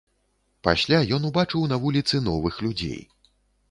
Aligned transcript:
Пасля 0.67 1.03
ён 1.19 1.29
убачыў 1.31 1.69
на 1.75 1.81
вуліцы 1.87 2.27
новых 2.33 2.53
людзей. 2.67 3.01